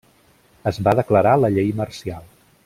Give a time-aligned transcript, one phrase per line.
[0.71, 2.27] Es va declarar la llei marcial.